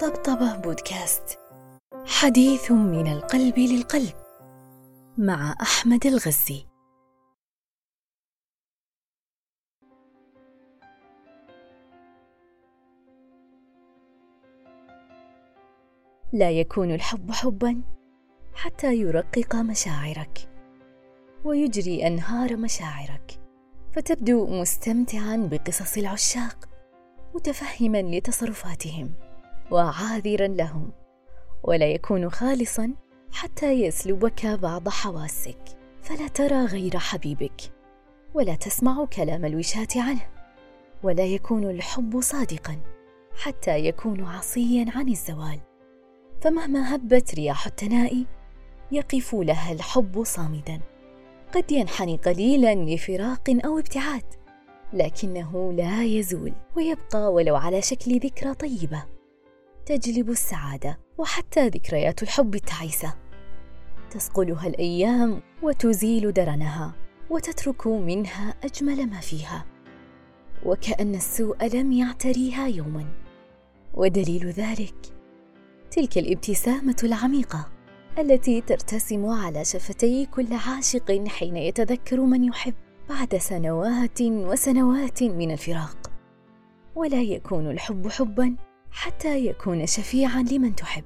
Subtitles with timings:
[0.00, 1.38] طبطبة بودكاست.
[2.06, 4.14] حديث من القلب للقلب
[5.18, 6.66] مع أحمد الغزي.
[16.32, 17.82] لا يكون الحب حبا
[18.54, 20.48] حتى يرقق مشاعرك
[21.44, 23.40] ويجري أنهار مشاعرك.
[23.92, 26.68] فتبدو مستمتعا بقصص العشاق
[27.34, 29.27] متفهما لتصرفاتهم.
[29.70, 30.90] وعاذرا لهم.
[31.62, 32.94] ولا يكون خالصا
[33.32, 35.58] حتى يسلبك بعض حواسك.
[36.02, 37.60] فلا ترى غير حبيبك
[38.34, 40.26] ولا تسمع كلام الوشاة عنه.
[41.02, 42.78] ولا يكون الحب صادقا
[43.42, 45.60] حتى يكون عصيا عن الزوال.
[46.40, 48.26] فمهما هبت رياح التنائي
[48.92, 50.80] يقف لها الحب صامدا.
[51.54, 54.24] قد ينحني قليلا لفراق أو ابتعاد
[54.92, 59.17] لكنه لا يزول ويبقى ولو على شكل ذكرى طيبة.
[59.88, 63.14] تجلب السعادة وحتى ذكريات الحب التعيسة.
[64.10, 66.94] تصقلها الأيام وتزيل درنها
[67.30, 69.66] وتترك منها أجمل ما فيها.
[70.64, 73.04] وكأن السوء لم يعتريها يوما.
[73.94, 74.94] ودليل ذلك
[75.90, 77.68] تلك الابتسامة العميقة
[78.18, 82.74] التي ترتسم على شفتي كل عاشق حين يتذكر من يحب
[83.08, 86.10] بعد سنوات وسنوات من الفراق.
[86.94, 88.56] ولا يكون الحب حبا
[88.90, 91.04] حتى يكون شفيعا لمن تحب.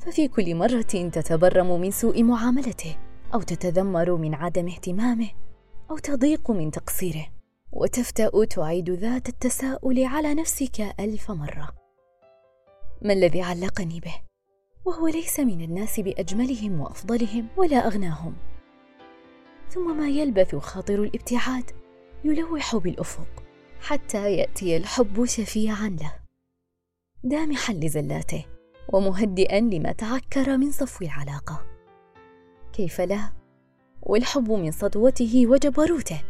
[0.00, 2.96] ففي كل مرة تتبرم من سوء معاملته
[3.34, 5.28] أو تتذمر من عدم اهتمامه
[5.90, 7.26] أو تضيق من تقصيره
[7.72, 11.68] وتفتأ تعيد ذات التساؤل على نفسك ألف مرة.
[13.02, 14.14] ما الذي علقني به؟
[14.84, 18.34] وهو ليس من الناس بأجملهم وأفضلهم ولا أغناهم.
[19.70, 21.70] ثم ما يلبث خاطر الابتعاد
[22.24, 23.42] يلوح بالأفق
[23.80, 26.25] حتى يأتي الحب شفيعا له.
[27.26, 28.44] دامحا لزلاته
[28.92, 31.66] ومهدئا لما تعكر من صفو العلاقة.
[32.72, 33.32] كيف لا
[34.02, 36.22] والحب من سطوته وجبروته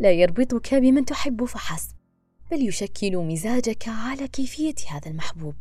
[0.00, 1.96] لا يربطك بمن تحب فحسب
[2.50, 5.54] بل يشكل مزاجك على كيفية هذا المحبوب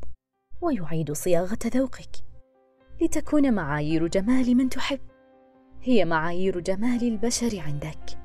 [0.62, 2.16] ويعيد صياغة ذوقك.
[3.02, 5.00] لتكون معايير جمال من تحب
[5.82, 8.20] هي معايير جمال البشر عندك.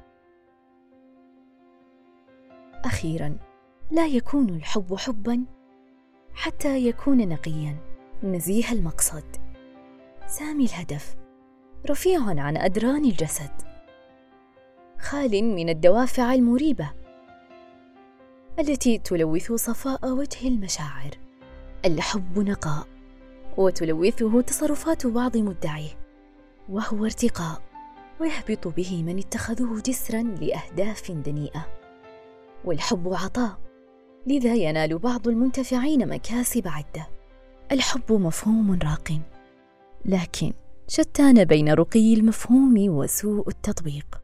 [2.85, 3.39] أخيرا
[3.91, 5.45] لا يكون الحب حبا
[6.35, 7.77] حتى يكون نقيا.
[8.23, 9.25] نزيه المقصد.
[10.27, 11.15] سامي الهدف.
[11.91, 13.51] رفيع عن أدران الجسد.
[14.99, 16.91] خال من الدوافع المريبة.
[18.59, 21.11] التي تلوث صفاء وجه المشاعر.
[21.85, 22.87] الحب نقاء.
[23.57, 25.99] وتلوثه تصرفات بعض مدعيه.
[26.69, 27.63] وهو ارتقاء.
[28.21, 31.67] ويهبط به من اتخذوه جسرا لأهداف دنيئة.
[32.65, 33.62] والحب عطاء.
[34.27, 37.09] لذا ينال بعض المنتفعين مكاسب عدة.
[37.73, 39.21] الحب مفهوم راق.
[40.05, 40.53] لكن
[40.89, 44.22] شتان بين رقي المفهوم وسوء التطبيق.